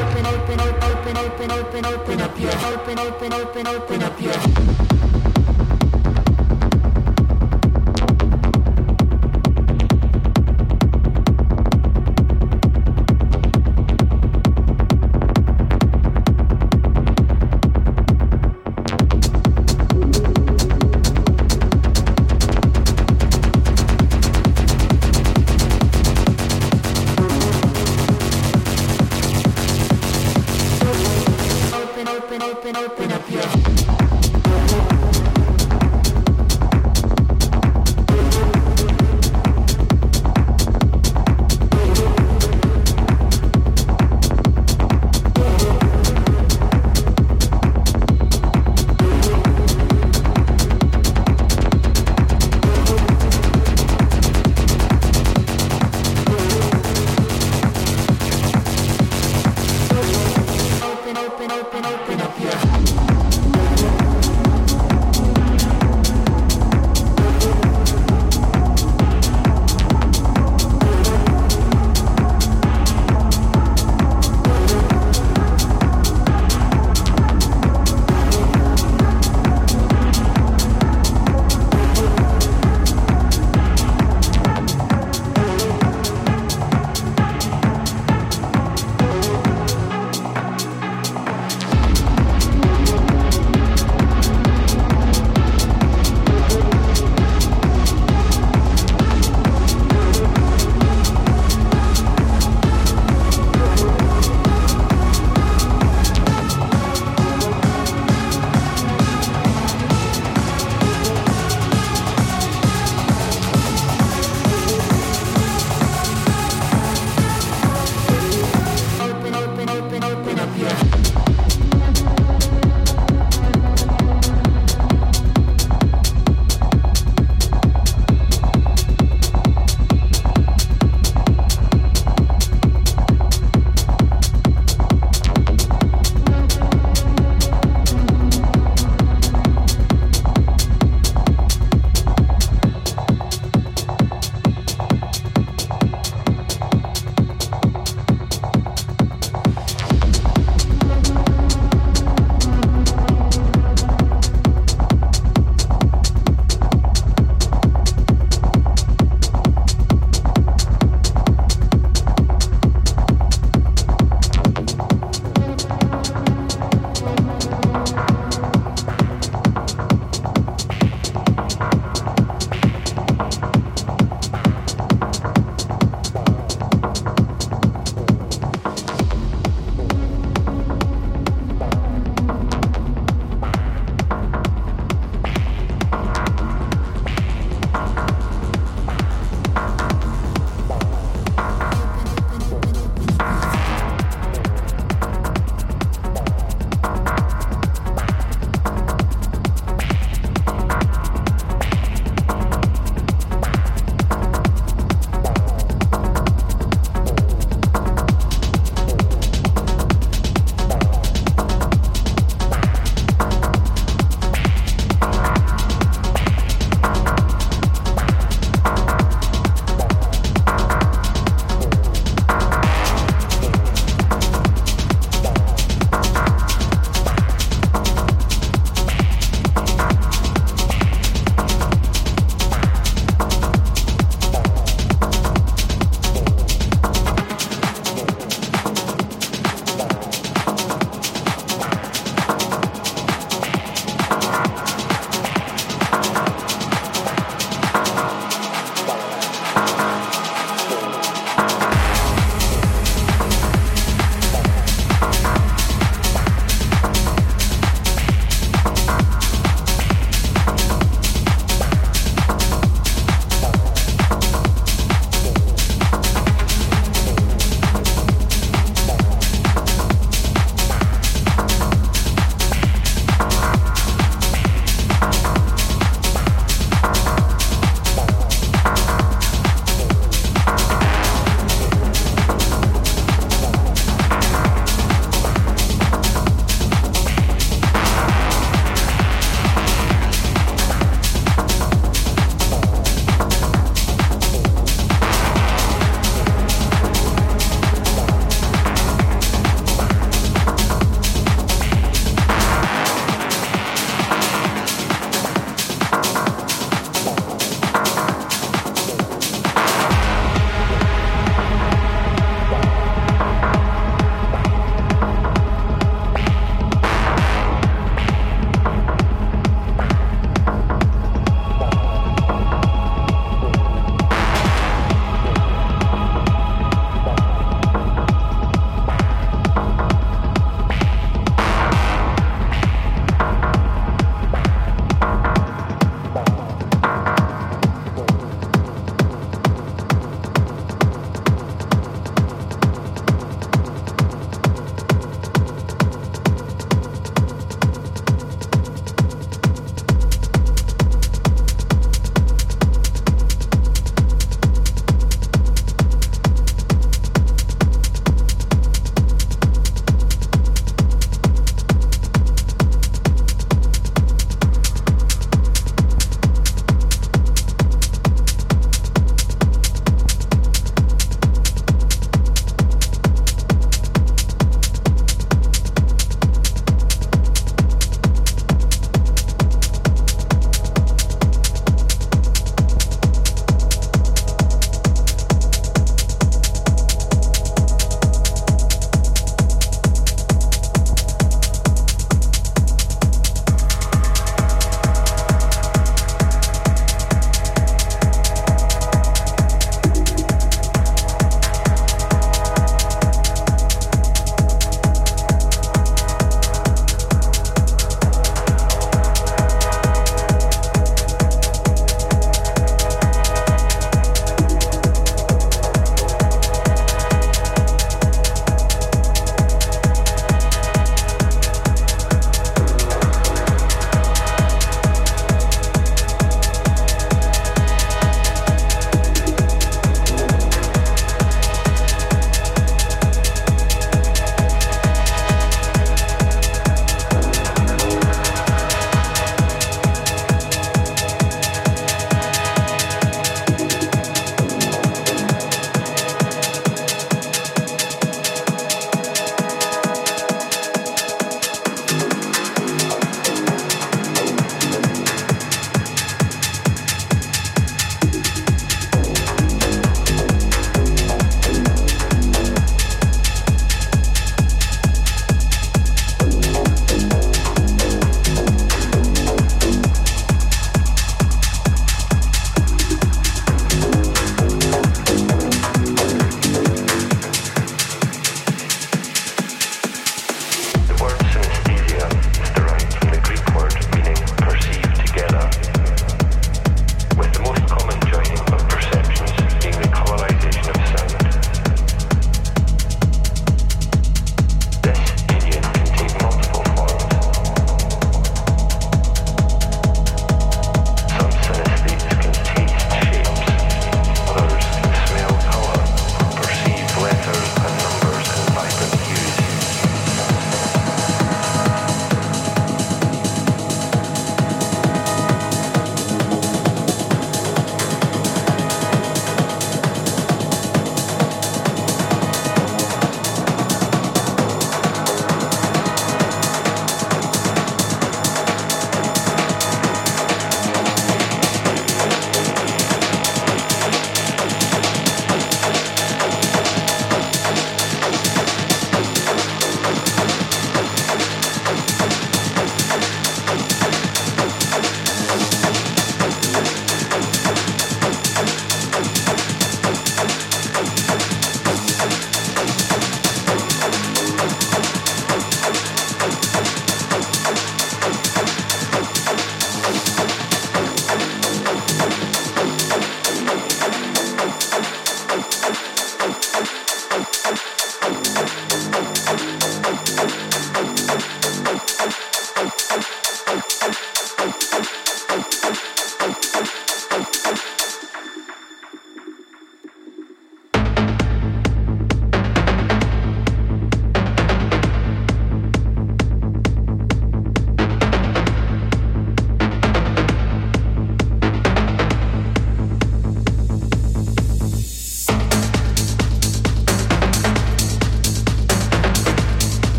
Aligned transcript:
Open 1.84 2.20
up 2.20 2.40
your, 2.40 2.50
open 2.74 2.98
up 2.98 3.22
your, 3.22 3.68
open 3.68 4.02
up 4.02 4.20
your. 4.20 4.34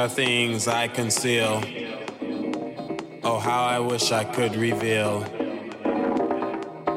I 0.00 0.86
conceal. 0.86 1.60
Oh, 3.24 3.40
how 3.40 3.64
I 3.64 3.80
wish 3.80 4.12
I 4.12 4.22
could 4.22 4.54
reveal. 4.54 5.22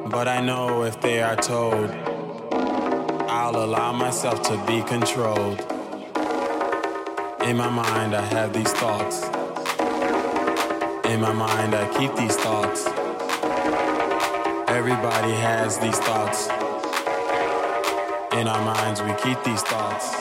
But 0.08 0.28
I 0.28 0.40
know 0.40 0.84
if 0.84 1.02
they 1.02 1.24
are 1.24 1.36
told, 1.36 1.90
I'll 3.28 3.56
allow 3.56 3.92
myself 3.92 4.44
to 4.44 4.64
be 4.68 4.84
controlled. 4.84 5.60
In 7.44 7.58
my 7.58 7.70
mind, 7.70 8.16
I 8.16 8.22
have 8.22 8.54
these 8.54 8.72
thoughts. 8.72 9.24
In 11.08 11.22
my 11.22 11.34
mind, 11.34 11.74
I 11.74 11.88
keep 11.98 12.16
these 12.16 12.36
thoughts. 12.36 12.86
Everybody 14.70 15.34
has 15.34 15.80
these 15.80 15.98
thoughts. 15.98 16.50
In 18.38 18.48
our 18.48 18.64
minds, 18.64 19.02
we 19.02 19.14
keep 19.24 19.44
these 19.44 19.64
thoughts. 19.64 20.21